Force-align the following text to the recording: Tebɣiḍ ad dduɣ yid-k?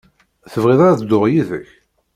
Tebɣiḍ 0.51 0.81
ad 0.83 0.97
dduɣ 0.99 1.23
yid-k? 1.31 1.69